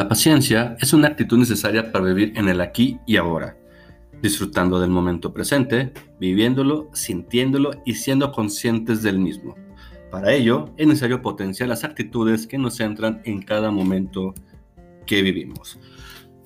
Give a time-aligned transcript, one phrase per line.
[0.00, 3.58] La paciencia es una actitud necesaria para vivir en el aquí y ahora,
[4.22, 9.56] disfrutando del momento presente, viviéndolo, sintiéndolo y siendo conscientes del mismo.
[10.10, 14.32] Para ello, es necesario potenciar las actitudes que nos centran en cada momento
[15.04, 15.78] que vivimos.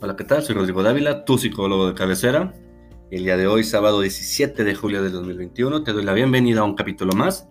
[0.00, 0.42] Hola, ¿qué tal?
[0.42, 2.52] Soy Rodrigo Dávila, tu psicólogo de cabecera.
[3.12, 6.64] El día de hoy, sábado 17 de julio de 2021, te doy la bienvenida a
[6.64, 7.48] un capítulo más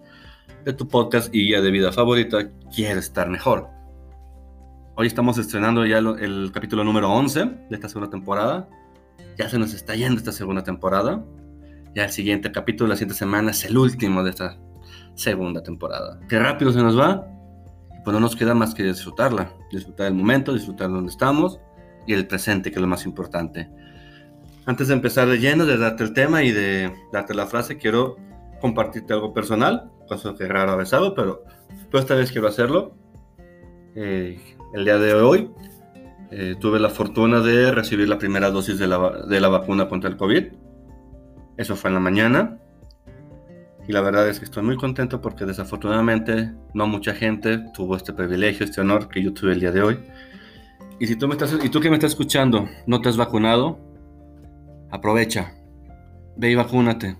[0.65, 3.72] de tu podcast y guía de vida favorita, Quiero estar mejor.
[4.95, 8.69] Hoy estamos estrenando ya el capítulo número 11 de esta segunda temporada.
[9.39, 11.25] Ya se nos está yendo esta segunda temporada.
[11.95, 14.59] Ya el siguiente capítulo, la siguiente semana, es el último de esta
[15.15, 16.19] segunda temporada.
[16.29, 17.25] Qué rápido se nos va.
[18.03, 19.51] Pues no nos queda más que disfrutarla.
[19.71, 21.59] Disfrutar el momento, disfrutar donde estamos
[22.05, 23.71] y el presente, que es lo más importante.
[24.67, 28.17] Antes de empezar de lleno, de darte el tema y de darte la frase, quiero
[28.61, 31.45] compartirte algo personal, cosa que rara vez hago, pero,
[31.89, 32.95] pero esta vez quiero hacerlo.
[33.95, 35.51] Eh, el día de hoy
[36.31, 40.09] eh, tuve la fortuna de recibir la primera dosis de la, de la vacuna contra
[40.09, 40.45] el COVID.
[41.57, 42.57] Eso fue en la mañana.
[43.87, 48.13] Y la verdad es que estoy muy contento porque desafortunadamente no mucha gente tuvo este
[48.13, 49.99] privilegio, este honor que yo tuve el día de hoy.
[50.99, 53.77] Y si tú, me estás, y tú que me estás escuchando no te has vacunado,
[54.89, 55.53] aprovecha.
[56.35, 57.15] Ve y vacúnate.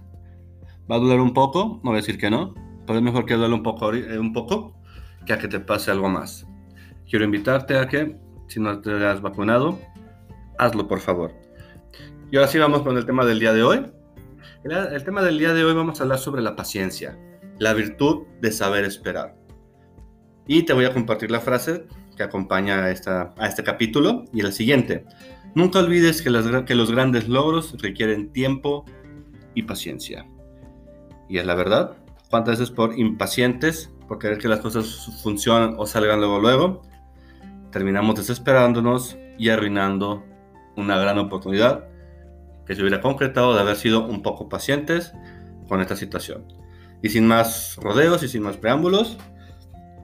[0.90, 2.56] Va a durar un poco, no voy a decir que no,
[2.88, 4.74] pero es mejor que duele un poco, eh, un poco
[5.26, 6.48] que a que te pase algo más
[7.10, 9.80] quiero invitarte a que, si no te has vacunado,
[10.58, 11.34] hazlo por favor.
[12.32, 13.86] Y ahora sí vamos con el tema del día de hoy.
[14.64, 17.18] El, tema del día de hoy vamos a hablar sobre la paciencia,
[17.60, 19.36] la virtud de saber esperar.
[20.48, 24.42] Y te voy a compartir la frase que acompaña a, esta, a este capítulo y
[24.42, 25.06] el siguiente.
[25.54, 28.86] Nunca olvides que, que los grandes logros requieren tiempo
[29.54, 30.26] y paciencia.
[31.30, 31.98] Y es la verdad.
[32.30, 36.82] ¿Cuántas veces por impacientes, por querer que las cosas funcionen o salgan luego luego,
[37.74, 40.24] terminamos desesperándonos y arruinando
[40.78, 41.86] una gran oportunidad
[42.66, 45.12] que se hubiera concretado de haber sido un poco pacientes
[45.68, 46.46] con esta situación.
[47.02, 49.18] Y sin más rodeos y sin más preámbulos,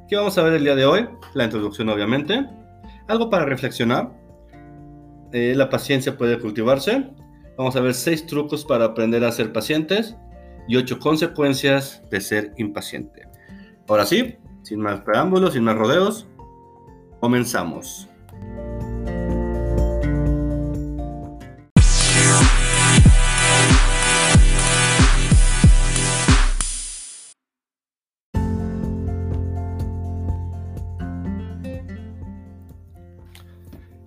[0.09, 1.07] ¿qué vamos a ver el día de hoy?
[1.33, 2.45] La introducción obviamente,
[3.07, 4.11] algo para reflexionar,
[5.31, 7.07] eh, la paciencia puede cultivarse,
[7.57, 10.15] vamos a ver seis trucos para aprender a ser pacientes
[10.67, 13.27] y ocho consecuencias de ser impaciente.
[13.87, 16.27] Ahora sí, sin más preámbulos, sin más rodeos,
[17.19, 18.07] Comenzamos.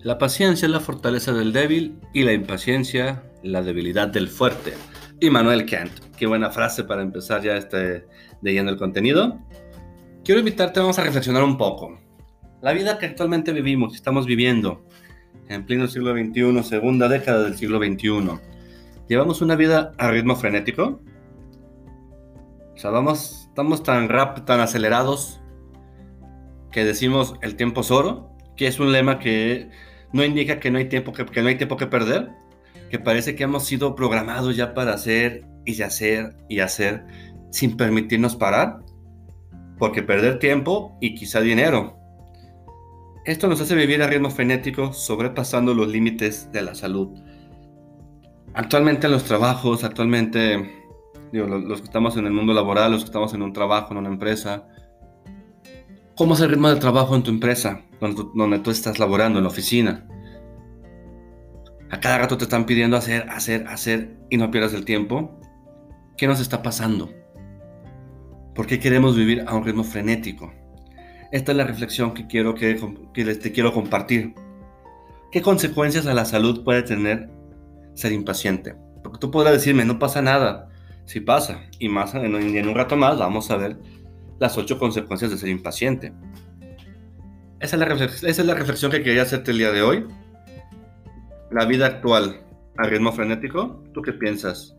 [0.01, 4.73] La paciencia es la fortaleza del débil y la impaciencia la debilidad del fuerte.
[5.21, 5.91] Immanuel Kant.
[6.17, 8.05] Qué buena frase para empezar ya este,
[8.41, 9.39] leyendo el contenido.
[10.25, 11.99] Quiero invitarte, vamos a reflexionar un poco.
[12.63, 14.85] La vida que actualmente vivimos, estamos viviendo
[15.49, 18.39] en pleno siglo XXI, segunda década del siglo XXI,
[19.09, 21.01] llevamos una vida a ritmo frenético.
[22.73, 25.41] O sea, vamos, estamos tan rápidos, tan acelerados
[26.71, 29.69] que decimos el tiempo es oro, que es un lema que
[30.13, 32.29] no indica que no hay tiempo que, que no hay tiempo que perder,
[32.89, 37.03] que parece que hemos sido programados ya para hacer y hacer y hacer
[37.51, 38.79] sin permitirnos parar,
[39.77, 42.01] porque perder tiempo y quizá dinero
[43.25, 47.09] esto nos hace vivir a ritmo frenético, sobrepasando los límites de la salud.
[48.53, 50.83] Actualmente en los trabajos, actualmente
[51.31, 54.09] los, que estamos en el mundo laboral, los que estamos en un trabajo, en una
[54.09, 54.67] empresa,
[56.15, 59.49] ¿cómo es el ritmo de trabajo en tu empresa, donde tú, estás laborando, en la
[59.49, 60.05] oficina?
[61.89, 65.39] A cada rato te están pidiendo hacer, hacer, hacer y no pierdas el tiempo.
[66.17, 67.11] ¿Qué nos está pasando?
[68.53, 70.51] ¿Por qué queremos vivir a un ritmo frenético?
[71.33, 72.79] Esta es la reflexión que quiero que,
[73.15, 74.35] les te quiero compartir.
[75.31, 77.27] ¿Qué consecuencias a la salud puede tener
[77.95, 78.75] ser impaciente?
[79.03, 80.69] Porque tú podrás decirme, no pasa nada.
[81.05, 81.63] Sí pasa.
[81.79, 83.79] Y más en, en un rato más vamos a ver
[84.39, 86.13] las ocho consecuencias de ser impaciente.
[87.59, 90.05] Esa es, la esa es la reflexión que quería hacerte el día de hoy.
[91.49, 92.43] La vida actual
[92.77, 94.75] a ritmo frenético, ¿tú qué piensas?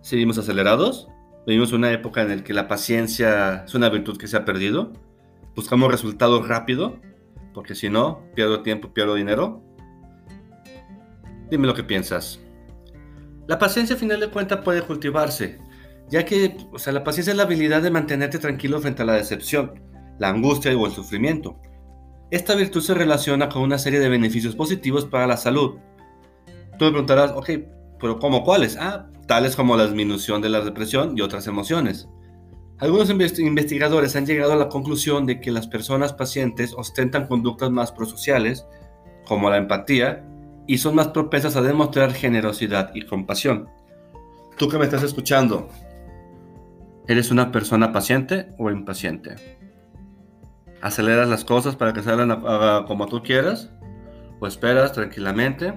[0.00, 1.06] ¿Seguimos acelerados?
[1.46, 4.92] ¿Vivimos una época en la que la paciencia es una virtud que se ha perdido?
[5.54, 6.98] Buscamos resultados rápido,
[7.54, 9.62] porque si no, pierdo tiempo, pierdo dinero.
[11.50, 12.40] Dime lo que piensas.
[13.46, 15.58] La paciencia, a final de cuentas, puede cultivarse,
[16.08, 19.14] ya que o sea, la paciencia es la habilidad de mantenerte tranquilo frente a la
[19.14, 19.80] decepción,
[20.18, 21.60] la angustia o el sufrimiento.
[22.30, 25.78] Esta virtud se relaciona con una serie de beneficios positivos para la salud.
[26.78, 27.50] Tú me preguntarás, ok,
[28.00, 28.76] pero ¿cómo cuáles?
[28.78, 32.08] Ah, tales como la disminución de la depresión y otras emociones.
[32.82, 37.92] Algunos investigadores han llegado a la conclusión de que las personas pacientes ostentan conductas más
[37.92, 38.66] prosociales
[39.24, 40.24] como la empatía,
[40.66, 43.68] y son más propensas a demostrar generosidad y compasión.
[44.58, 45.68] Tú que me estás escuchando,
[47.06, 49.36] ¿eres una persona paciente o impaciente?
[50.80, 52.42] ¿Aceleras las cosas para que salgan
[52.88, 53.70] como tú quieras?
[54.40, 55.72] ¿O esperas tranquilamente?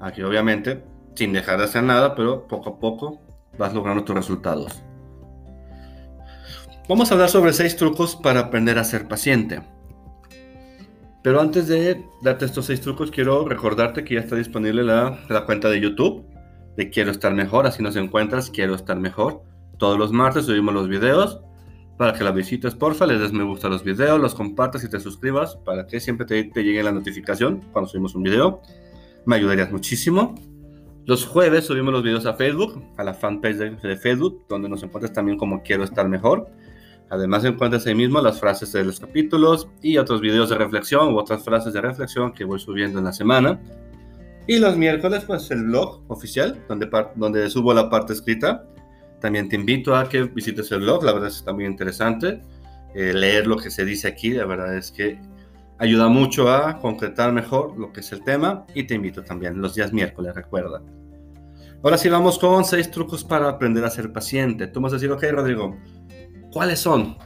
[0.00, 0.82] Aquí obviamente,
[1.14, 3.20] sin dejar de hacer nada, pero poco a poco
[3.58, 4.82] vas logrando tus resultados.
[6.90, 9.62] Vamos a hablar sobre seis trucos para aprender a ser paciente.
[11.22, 15.46] Pero antes de darte estos seis trucos, quiero recordarte que ya está disponible la, la,
[15.46, 16.26] cuenta de YouTube
[16.76, 17.64] de Quiero Estar Mejor.
[17.64, 19.44] Así nos encuentras, Quiero Estar Mejor.
[19.78, 21.40] Todos los martes subimos los videos.
[21.96, 24.90] Para que la visites, porfa, le des me gusta a los videos, los compartas y
[24.90, 28.62] te suscribas para que siempre te, te llegue la notificación cuando subimos un video.
[29.26, 30.34] Me ayudarías muchísimo.
[31.06, 34.82] Los jueves subimos los videos a Facebook, a la fanpage de, de Facebook, donde nos
[34.82, 36.50] encuentras también como Quiero Estar Mejor.
[37.10, 41.18] Además encuentras ahí mismo las frases de los capítulos y otros videos de reflexión u
[41.18, 43.60] otras frases de reflexión que voy subiendo en la semana.
[44.46, 48.64] Y los miércoles pues el blog oficial donde, donde subo la parte escrita.
[49.20, 52.40] También te invito a que visites el blog, la verdad es está muy interesante.
[52.94, 55.20] Eh, leer lo que se dice aquí, la verdad es que
[55.78, 59.74] ayuda mucho a concretar mejor lo que es el tema y te invito también los
[59.74, 60.80] días miércoles, recuerda.
[61.82, 64.66] Ahora sí vamos con seis trucos para aprender a ser paciente.
[64.66, 65.76] Tú vas a decir, ok Rodrigo,
[66.52, 67.16] ¿Cuáles son?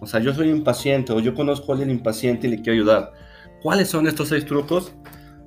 [0.00, 3.12] O sea, yo soy impaciente o yo conozco a alguien impaciente y le quiero ayudar.
[3.62, 4.94] ¿Cuáles son estos seis trucos?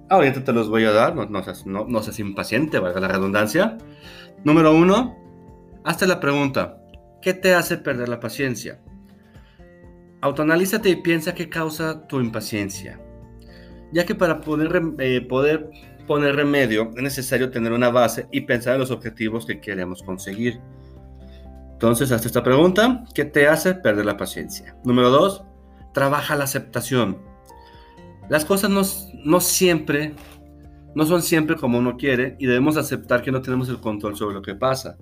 [0.09, 3.07] Ahorita te los voy a dar, no, no, seas, no, no seas impaciente, valga la
[3.07, 3.77] redundancia.
[4.44, 5.15] Número uno,
[5.85, 6.81] hazte la pregunta,
[7.21, 8.81] ¿qué te hace perder la paciencia?
[10.19, 13.00] Autoanalízate y piensa qué causa tu impaciencia.
[13.94, 15.69] Ya que para poder, eh, poder
[16.07, 20.59] poner remedio es necesario tener una base y pensar en los objetivos que queremos conseguir.
[21.81, 24.75] Entonces, hasta esta pregunta, ¿qué te hace perder la paciencia?
[24.83, 25.44] Número dos,
[25.95, 27.18] trabaja la aceptación.
[28.30, 28.83] Las cosas no,
[29.25, 30.13] no siempre,
[30.94, 34.36] no son siempre como uno quiere y debemos aceptar que no tenemos el control sobre
[34.36, 34.95] lo que pasa.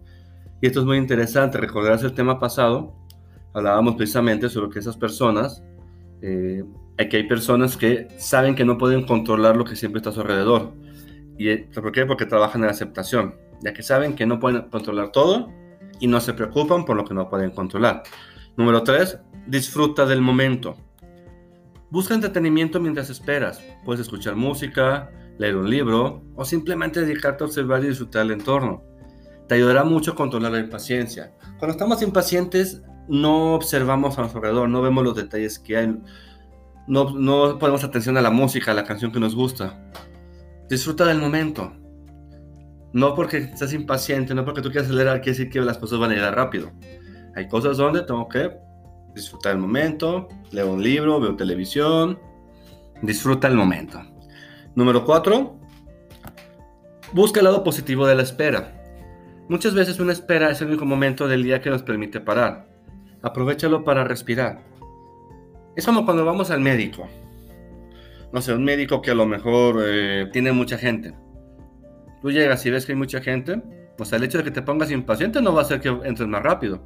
[0.62, 2.96] Y esto es muy interesante, recordarás el tema pasado,
[3.54, 5.62] hablábamos precisamente sobre que esas personas,
[6.22, 6.64] eh,
[6.98, 10.22] que hay personas que saben que no pueden controlar lo que siempre está a su
[10.22, 10.72] alrededor.
[11.38, 12.06] ¿Y por qué?
[12.06, 15.59] Porque trabajan en la aceptación, ya que saben que no pueden controlar todo
[16.00, 18.04] y no se preocupan por lo que no pueden controlar.
[18.57, 19.19] Número 3.
[19.48, 20.75] Disfruta del momento.
[21.90, 23.62] Busca entretenimiento mientras esperas.
[23.84, 28.84] Puedes escuchar música, leer un libro o simplemente dedicarte a observar y disfrutar el entorno.
[29.48, 31.34] Te ayudará mucho a controlar la impaciencia.
[31.57, 35.98] Cuando estamos impacientes no observamos a nuestro alrededor, no vemos los detalles que hay,
[36.88, 39.92] no, no ponemos atención a la música, a la canción que nos gusta.
[40.69, 41.74] Disfruta del momento.
[42.91, 46.12] No porque estás impaciente, no porque tú quieras acelerar, quiere decir que las cosas van
[46.12, 46.71] a llegar rápido.
[47.36, 48.51] Hay cosas donde tengo que
[49.13, 52.19] disfrutar el momento, leo un libro, veo televisión,
[53.01, 54.01] disfruta el momento.
[54.74, 55.59] Número cuatro,
[57.13, 58.75] busca el lado positivo de la espera.
[59.50, 62.68] Muchas veces una espera es el único momento del día que nos permite parar.
[63.21, 64.63] Aprovechalo para respirar.
[65.75, 67.07] Es como cuando vamos al médico.
[68.31, 71.13] No sé, un médico que a lo mejor eh, tiene mucha gente
[72.22, 73.62] Tú llegas y ves que hay mucha gente,
[73.98, 76.44] pues el hecho de que te pongas impaciente no va a hacer que entres más
[76.44, 76.84] rápido,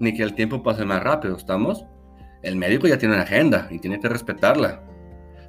[0.00, 1.84] ni que el tiempo pase más rápido, ¿estamos?
[2.42, 4.82] El médico ya tiene una agenda y tiene que respetarla.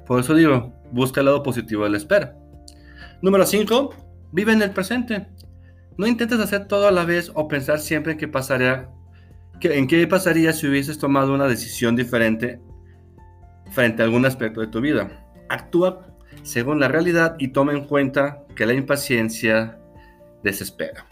[0.06, 2.36] Por eso digo, busca el lado positivo de la espera.
[3.22, 3.94] Número 5.
[4.32, 5.28] Vive en el presente.
[5.96, 8.88] No intentes hacer todo a la vez o pensar siempre en qué pasaría,
[9.60, 12.60] en qué pasaría si hubieses tomado una decisión diferente
[13.70, 15.10] frente a algún aspecto de tu vida.
[15.48, 16.09] Actúa
[16.42, 19.78] según la realidad y toma en cuenta que la impaciencia
[20.42, 21.06] desespera.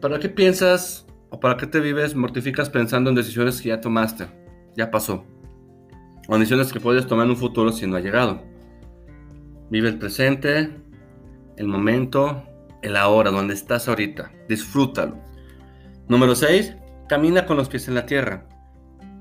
[0.00, 4.26] ¿Para qué piensas o para qué te vives, mortificas pensando en decisiones que ya tomaste,
[4.76, 5.24] ya pasó?
[6.28, 8.42] O decisiones que puedes tomar en un futuro si no ha llegado.
[9.70, 10.70] Vive el presente,
[11.56, 12.42] el momento,
[12.82, 14.30] el ahora, donde estás ahorita.
[14.48, 15.16] Disfrútalo.
[16.08, 16.76] Número 6.
[17.08, 18.46] Camina con los pies en la tierra.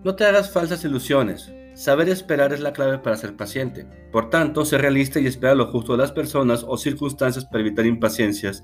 [0.04, 1.52] No te hagas falsas ilusiones.
[1.75, 3.86] Saber esperar es la clave para ser paciente.
[4.12, 7.86] Por tanto, ser realista y esperar lo justo de las personas o circunstancias para evitar
[7.86, 8.63] impaciencias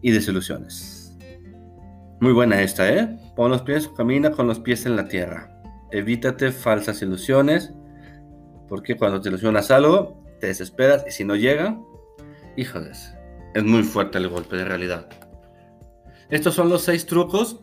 [0.00, 1.18] y desilusiones.
[2.20, 3.18] Muy buena esta, ¿eh?
[3.34, 5.60] Pon los pies, camina con los pies en la tierra.
[5.90, 7.74] Evítate falsas ilusiones,
[8.68, 11.76] porque cuando te ilusionas algo, te desesperas y si no llega,
[12.56, 13.12] híjoles,
[13.54, 15.08] es muy fuerte el golpe de realidad.
[16.30, 17.60] Estos son los seis trucos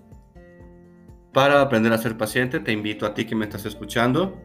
[1.34, 4.38] para aprender a ser paciente, te invito a ti que me estás escuchando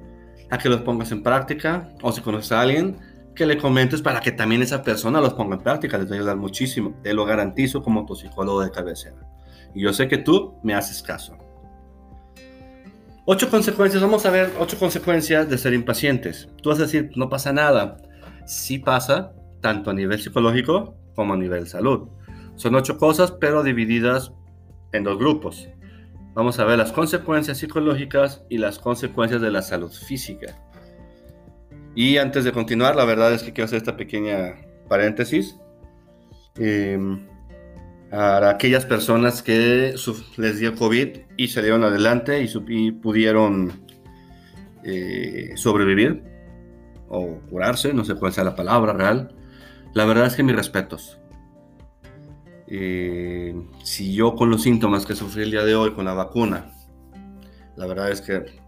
[0.50, 2.98] a que los pongas en práctica o si conoces a alguien,
[3.34, 5.98] que le comentes para que también esa persona los ponga en práctica.
[5.98, 6.94] Les va a ayudar muchísimo.
[7.02, 9.16] Te lo garantizo como tu psicólogo de cabecera.
[9.74, 11.36] Y yo sé que tú me haces caso.
[13.26, 16.48] Ocho consecuencias, vamos a ver ocho consecuencias de ser impacientes.
[16.62, 17.98] Tú vas a decir, no pasa nada.
[18.46, 22.08] Sí pasa, tanto a nivel psicológico como a nivel salud.
[22.54, 24.32] Son ocho cosas, pero divididas
[24.92, 25.68] en dos grupos.
[26.36, 30.54] Vamos a ver las consecuencias psicológicas y las consecuencias de la salud física.
[31.94, 34.54] Y antes de continuar, la verdad es que quiero hacer esta pequeña
[34.86, 35.56] paréntesis.
[38.12, 39.94] A aquellas personas que
[40.36, 43.72] les dio COVID y salieron adelante y, pudieron
[44.84, 46.22] eh, sobrevivir
[47.08, 49.34] o curarse, no sé cuál sea la palabra real.
[49.94, 51.18] La verdad es que mis respetos.
[52.68, 53.54] Eh,
[53.84, 56.72] si yo con los síntomas que sufrí el día de hoy con la vacuna,
[57.76, 58.60] la verdad es que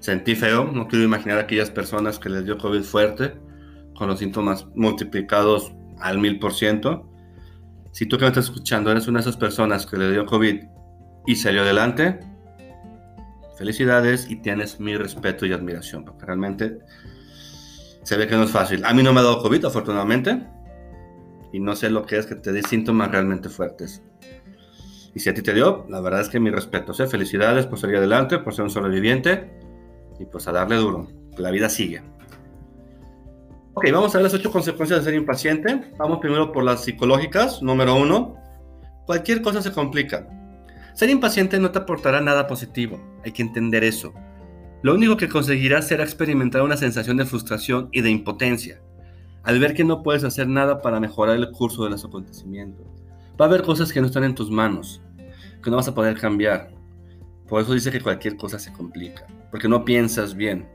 [0.00, 3.34] sentí feo, no quiero imaginar a aquellas personas que les dio COVID fuerte,
[3.96, 7.10] con los síntomas multiplicados al mil por ciento.
[7.92, 10.64] Si tú que me estás escuchando eres una de esas personas que le dio COVID
[11.26, 12.20] y salió adelante,
[13.56, 16.78] felicidades y tienes mi respeto y admiración, porque realmente
[18.02, 18.84] se ve que no es fácil.
[18.84, 20.44] A mí no me ha dado COVID, afortunadamente,
[21.54, 24.02] y no sé lo que es que te dé síntomas realmente fuertes.
[25.14, 27.06] Y si a ti te dio, la verdad es que mi respeto, ¿eh?
[27.06, 29.52] felicidades por salir adelante, por ser un sobreviviente
[30.18, 31.06] y pues a darle duro,
[31.38, 32.02] la vida sigue.
[33.74, 35.92] Ok, vamos a ver las ocho consecuencias de ser impaciente.
[35.96, 37.62] Vamos primero por las psicológicas.
[37.62, 38.34] Número uno,
[39.06, 40.26] cualquier cosa se complica.
[40.94, 44.12] Ser impaciente no te aportará nada positivo, hay que entender eso.
[44.82, 48.80] Lo único que conseguirás será experimentar una sensación de frustración y de impotencia,
[49.44, 52.86] al ver que no puedes hacer nada para mejorar el curso de los acontecimientos.
[53.40, 55.02] Va a haber cosas que no están en tus manos,
[55.62, 56.70] que no vas a poder cambiar.
[57.46, 60.66] Por eso dice que cualquier cosa se complica, porque no piensas bien.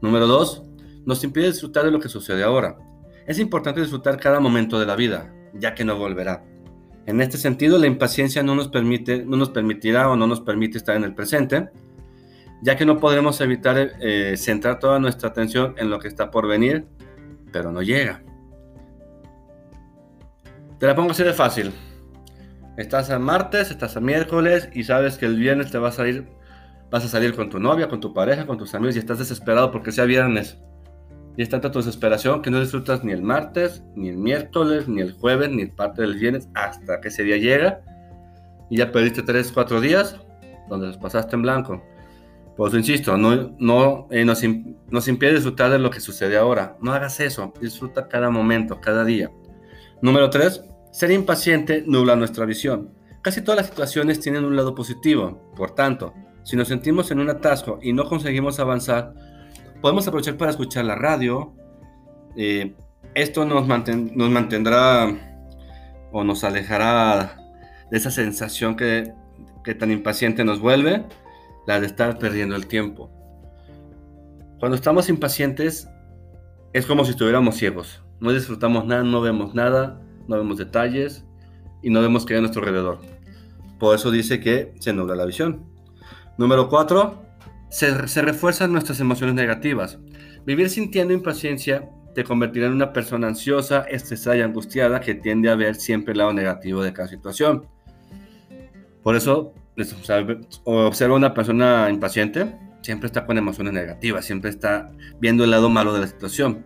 [0.00, 0.62] Número dos,
[1.04, 2.78] nos impide disfrutar de lo que sucede ahora.
[3.26, 6.44] Es importante disfrutar cada momento de la vida, ya que no volverá.
[7.06, 10.78] En este sentido, la impaciencia no nos, permite, no nos permitirá o no nos permite
[10.78, 11.68] estar en el presente,
[12.62, 16.48] ya que no podremos evitar eh, centrar toda nuestra atención en lo que está por
[16.48, 16.86] venir,
[17.54, 18.20] pero no llega.
[20.80, 21.72] Te la pongo así de fácil.
[22.76, 26.26] Estás a martes, estás a miércoles y sabes que el viernes te vas a ir,
[26.90, 29.70] vas a salir con tu novia, con tu pareja, con tus amigos y estás desesperado
[29.70, 30.58] porque sea viernes.
[31.36, 35.00] Y es tanta tu desesperación que no disfrutas ni el martes, ni el miércoles, ni
[35.00, 37.82] el jueves, ni parte del viernes hasta que ese día llega.
[38.68, 40.18] Y ya perdiste 3, 4 días
[40.68, 41.84] donde los pasaste en blanco.
[42.56, 44.42] Pues insisto, no, no eh, nos,
[44.88, 46.76] nos impide disfrutar de lo que sucede ahora.
[46.80, 47.52] No hagas eso.
[47.60, 49.30] Disfruta cada momento, cada día.
[50.00, 50.62] Número 3.
[50.92, 52.94] Ser impaciente nubla nuestra visión.
[53.22, 55.50] Casi todas las situaciones tienen un lado positivo.
[55.56, 59.14] Por tanto, si nos sentimos en un atasco y no conseguimos avanzar,
[59.80, 61.54] podemos aprovechar para escuchar la radio.
[62.36, 62.76] Eh,
[63.14, 65.08] esto nos, mantendrá
[66.12, 67.36] o nos alejará
[67.90, 69.12] de esa sensación que
[69.78, 71.04] tan impaciente nos vuelve,
[71.66, 73.10] la de estar perdiendo el tiempo.
[74.58, 75.88] Cuando estamos impacientes
[76.72, 78.02] es como si estuviéramos ciegos.
[78.20, 81.24] No disfrutamos nada, no vemos nada, no vemos detalles
[81.82, 83.00] y no vemos qué hay a nuestro alrededor.
[83.78, 85.66] Por eso dice que se nubla la visión.
[86.38, 87.24] Número 4
[87.74, 89.98] se, refuerzan nuestras emociones negativas.
[90.46, 95.56] Vivir sintiendo impaciencia te convertirá en una persona ansiosa, estresada y angustiada que tiende a
[95.56, 97.66] ver siempre el lado negativo de cada situación.
[99.02, 99.54] Por eso,
[100.64, 104.90] observa una persona impaciente, siempre está con emociones negativas, siempre está
[105.20, 106.64] viendo el lado malo de la situación.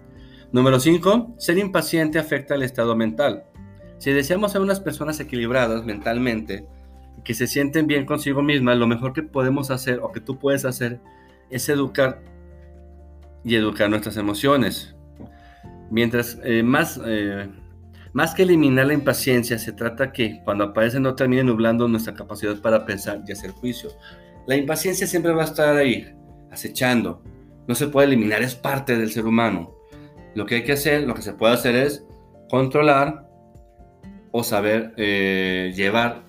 [0.53, 1.35] Número 5.
[1.39, 3.45] Ser impaciente afecta el estado mental.
[3.99, 6.67] Si deseamos ser unas personas equilibradas mentalmente,
[7.25, 10.65] que se sienten bien consigo mismas, lo mejor que podemos hacer o que tú puedes
[10.65, 11.01] hacer
[11.51, 12.23] es educar
[13.45, 14.95] y educar nuestras emociones.
[15.91, 17.49] Mientras eh, más, eh,
[18.13, 22.57] más que eliminar la impaciencia, se trata que cuando aparece no termine nublando nuestra capacidad
[22.61, 23.91] para pensar y hacer juicio.
[24.47, 26.15] La impaciencia siempre va a estar ahí,
[26.51, 27.23] acechando.
[27.67, 29.75] No se puede eliminar, es parte del ser humano.
[30.35, 32.07] Lo que hay que hacer, lo que se puede hacer es
[32.49, 33.29] controlar
[34.31, 36.29] o saber eh, llevar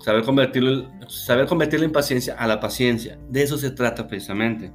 [0.00, 3.18] Saber, convertirlo, saber convertir la impaciencia a la paciencia.
[3.28, 4.72] De eso se trata precisamente.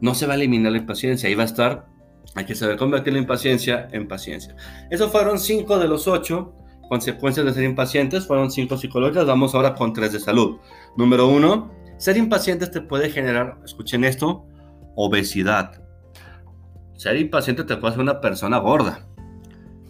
[0.00, 1.86] No se va a eliminar la impaciencia, ahí va a estar.
[2.36, 4.54] Hay que saber convertir la impaciencia en paciencia.
[4.90, 6.54] Esos fueron cinco de los ocho
[6.88, 8.26] consecuencias de ser impacientes.
[8.26, 9.26] Fueron cinco psicológicas.
[9.26, 10.58] Vamos ahora con tres de salud.
[10.96, 14.46] Número uno, ser impaciente te puede generar, escuchen esto,
[14.94, 15.82] obesidad.
[16.94, 19.06] Ser impaciente te puede hacer una persona gorda,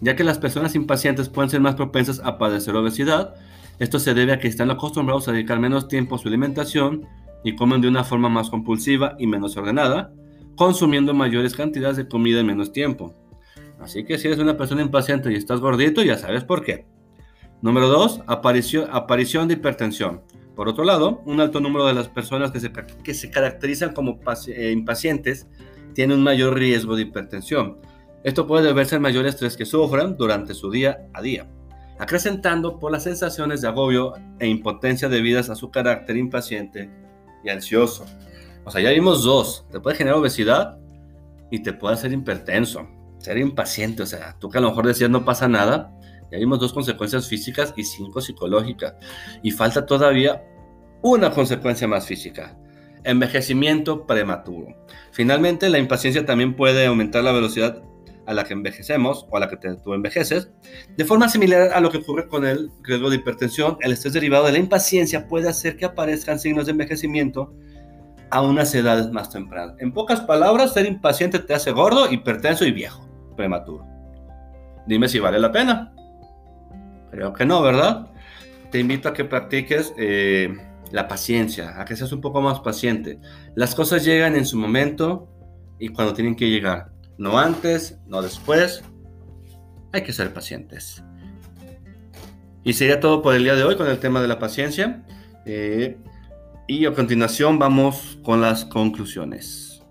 [0.01, 3.35] ya que las personas impacientes pueden ser más propensas a padecer obesidad
[3.79, 7.05] esto se debe a que están acostumbrados a dedicar menos tiempo a su alimentación
[7.43, 10.11] y comen de una forma más compulsiva y menos ordenada,
[10.57, 13.13] consumiendo mayores cantidades de comida en menos tiempo.
[13.79, 16.85] Así que si eres una persona impaciente y estás gordito, ya sabes por qué.
[17.61, 18.23] Número 2.
[18.27, 20.21] Aparición, aparición de hipertensión.
[20.55, 22.71] Por otro lado, un alto número de las personas que se,
[23.03, 25.47] que se caracterizan como eh, impacientes
[25.93, 27.77] tienen un mayor riesgo de hipertensión.
[28.23, 31.47] Esto puede deberse al mayor estrés que sufran durante su día a día,
[31.99, 36.89] acrecentando por las sensaciones de agobio e impotencia debidas a su carácter impaciente
[37.43, 38.05] y ansioso.
[38.67, 39.65] O sea, ya vimos dos.
[39.71, 40.77] Te puede generar obesidad
[41.49, 42.85] y te puede hacer hipertenso,
[43.17, 44.03] ser impaciente.
[44.03, 45.97] O sea, tú que a lo mejor decías no pasa nada,
[46.29, 48.95] ya vimos dos consecuencias físicas y cinco psicológicas.
[49.41, 50.43] Y falta todavía
[51.01, 52.57] una consecuencia más física.
[53.05, 54.75] Envejecimiento prematuro.
[55.11, 57.81] Finalmente, la impaciencia también puede aumentar la velocidad
[58.25, 60.51] a la que envejecemos o a la que tú envejeces.
[60.97, 64.45] De forma similar a lo que ocurre con el riesgo de hipertensión, el estrés derivado
[64.45, 67.53] de la impaciencia puede hacer que aparezcan signos de envejecimiento
[68.29, 69.75] a unas edades más tempranas.
[69.79, 73.85] En pocas palabras, ser impaciente te hace gordo, hipertenso y viejo, prematuro.
[74.85, 75.93] Dime si vale la pena.
[77.11, 78.07] Creo que no, ¿verdad?
[78.71, 80.55] Te invito a que practiques eh,
[80.91, 83.19] la paciencia, a que seas un poco más paciente.
[83.55, 85.27] Las cosas llegan en su momento
[85.79, 86.91] y cuando tienen que llegar.
[87.17, 88.83] No antes, no después.
[89.93, 91.03] Hay que ser pacientes.
[92.63, 95.03] Y sería todo por el día de hoy con el tema de la paciencia.
[95.45, 95.97] Eh,
[96.67, 99.81] y a continuación vamos con las conclusiones.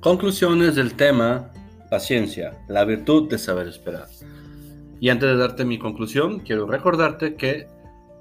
[0.00, 1.50] Conclusiones del tema
[1.90, 4.06] paciencia, la virtud de saber esperar.
[5.00, 7.66] Y antes de darte mi conclusión, quiero recordarte que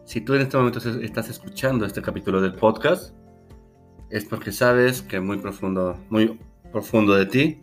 [0.08, 3.14] si tú en este momento estás escuchando este capítulo del podcast,
[4.10, 6.40] es porque sabes que muy profundo, muy
[6.72, 7.60] profundo de ti,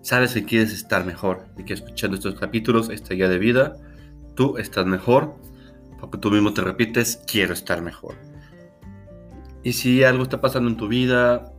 [0.00, 3.76] sabes que quieres estar mejor y que escuchando estos capítulos, esta guía de vida,
[4.34, 5.34] tú estás mejor,
[6.00, 8.14] porque tú mismo te repites, quiero estar mejor.
[9.62, 11.52] Y si algo está pasando en tu vida,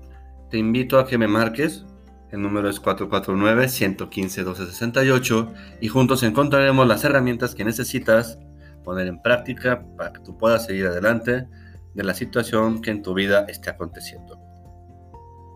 [0.50, 1.86] te invito a que me marques.
[2.32, 8.40] El número es 449-115-1268 y juntos encontraremos las herramientas que necesitas
[8.86, 11.48] poner en práctica para que tú puedas seguir adelante
[11.94, 14.40] de la situación que en tu vida esté aconteciendo.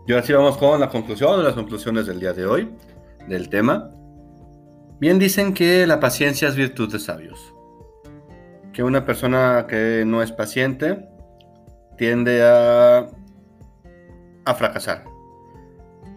[0.05, 2.69] Y ahora sí vamos con la conclusión de las conclusiones del día de hoy,
[3.29, 3.89] del tema.
[4.99, 7.53] Bien dicen que la paciencia es virtud de sabios.
[8.73, 11.07] Que una persona que no es paciente
[11.97, 13.07] tiende a
[14.49, 15.05] a fracasar.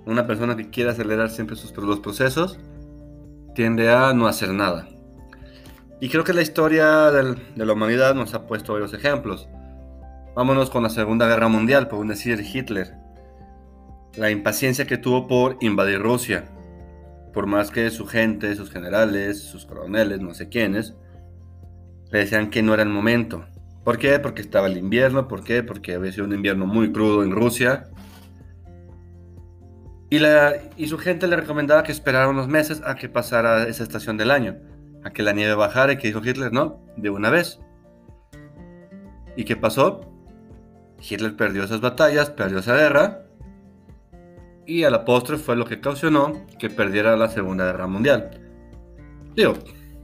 [0.06, 2.58] Una persona que quiere acelerar siempre sus, los procesos
[3.54, 4.88] tiende a no hacer nada.
[6.02, 9.48] Y creo que la historia de la humanidad nos ha puesto varios ejemplos.
[10.34, 12.96] Vámonos con la Segunda Guerra Mundial, por decir Hitler.
[14.16, 16.46] La impaciencia que tuvo por invadir Rusia.
[17.32, 20.96] Por más que su gente, sus generales, sus coroneles, no sé quiénes,
[22.10, 23.46] le decían que no era el momento.
[23.84, 24.18] ¿Por qué?
[24.18, 25.28] Porque estaba el invierno.
[25.28, 25.62] ¿Por qué?
[25.62, 27.84] Porque había sido un invierno muy crudo en Rusia.
[30.10, 34.32] Y, su gente le recomendaba que esperara unos meses a que pasara esa estación del
[34.32, 34.56] año,
[35.04, 37.60] a que la nieve bajara y que dijo Hitler, no, de una vez.
[39.36, 40.00] ¿Y qué pasó?
[41.00, 43.22] Hitler perdió esas batallas, perdió esa guerra,
[44.66, 46.10] y a la postre fue lo que causó
[46.58, 48.30] que perdiera la Segunda Guerra Mundial.
[49.34, 49.54] Digo,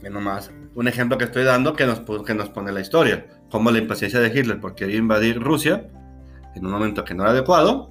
[0.00, 3.70] que nomás un ejemplo que estoy dando que nos, que nos pone la historia, como
[3.70, 5.88] la impaciencia de Hitler por querer invadir Rusia
[6.54, 7.90] en un momento que no era adecuado,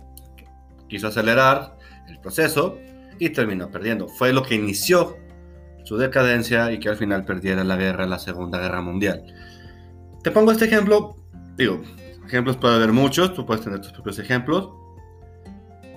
[0.88, 2.78] quiso acelerar el proceso
[3.20, 4.08] y terminó perdiendo.
[4.08, 5.18] Fue lo que inició
[5.88, 9.24] su decadencia y que al final perdiera la guerra, la Segunda Guerra Mundial.
[10.22, 11.16] Te pongo este ejemplo,
[11.56, 11.82] digo,
[12.26, 14.70] ejemplos puede haber muchos, tú puedes tener tus propios ejemplos,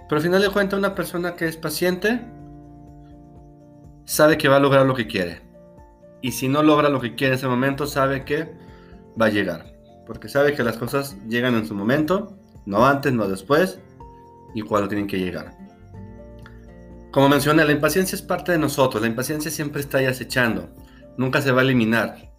[0.08, 2.24] pero al final de cuentas una persona que es paciente
[4.04, 5.42] sabe que va a lograr lo que quiere.
[6.22, 8.54] Y si no logra lo que quiere en ese momento, sabe que
[9.20, 9.72] va a llegar.
[10.06, 13.80] Porque sabe que las cosas llegan en su momento, no antes, no después,
[14.54, 15.56] y cuando tienen que llegar.
[17.10, 19.02] Como mencioné, la impaciencia es parte de nosotros.
[19.02, 20.68] La impaciencia siempre está ahí acechando.
[21.16, 22.30] Nunca se va a eliminar.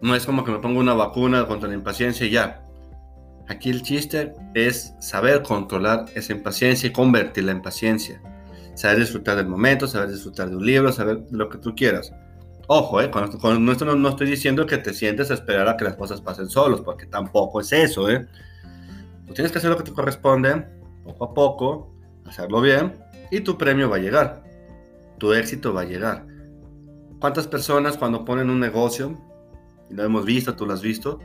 [0.00, 2.66] No es como que me pongo una vacuna contra la impaciencia y ya.
[3.48, 8.22] Aquí el chiste es saber controlar esa impaciencia y convertirla en paciencia.
[8.74, 12.14] Saber disfrutar del momento, saber disfrutar de un libro, saber lo que tú quieras.
[12.68, 13.24] Ojo, eh, con,
[13.68, 16.48] esto no, no, estoy diciendo que te sientes a esperar a que las cosas pasen
[16.48, 18.08] solos, porque tampoco es eso.
[18.08, 18.26] ¿eh?
[19.26, 20.66] Tú tienes que hacer lo que te corresponde,
[21.04, 23.01] poco a poco, hacerlo bien
[23.32, 24.44] y tu premio va a llegar.
[25.18, 26.26] Tu éxito va a llegar.
[27.18, 29.18] ¿Cuántas personas cuando ponen un negocio,
[29.90, 31.18] y lo hemos visto, tú lo has visto,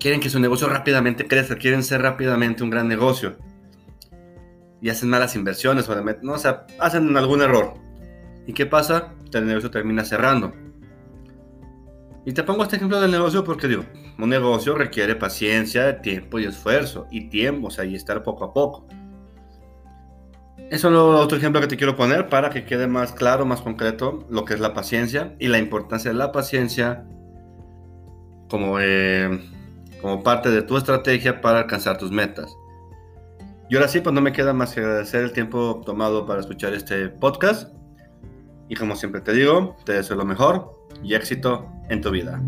[0.00, 3.36] quieren que su negocio rápidamente crezca, quieren ser rápidamente un gran negocio?
[4.82, 5.88] Y hacen malas inversiones,
[6.22, 7.74] no, o sea, hacen algún error.
[8.46, 9.14] ¿Y qué pasa?
[9.32, 10.52] El negocio termina cerrando.
[12.24, 13.84] Y te pongo este ejemplo del negocio porque digo,
[14.18, 17.06] un negocio requiere paciencia, tiempo y esfuerzo.
[17.10, 18.88] Y tiempo, o sea, y estar poco a poco.
[20.70, 24.26] Eso es otro ejemplo que te quiero poner para que quede más claro, más concreto
[24.28, 27.04] lo que es la paciencia y la importancia de la paciencia
[28.50, 29.40] como, eh,
[30.02, 32.54] como parte de tu estrategia para alcanzar tus metas.
[33.70, 36.72] Y ahora sí, pues no me queda más que agradecer el tiempo tomado para escuchar
[36.72, 37.74] este podcast.
[38.68, 42.40] Y como siempre te digo, te deseo lo mejor y éxito en tu vida.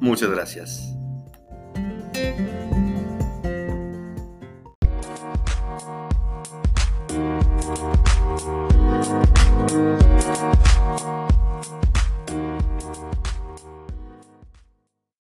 [0.00, 0.92] Muchas gracias.